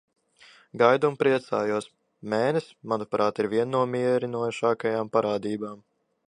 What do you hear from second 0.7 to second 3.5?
Gaidu un priecājos. Mēness, manuprāt, ir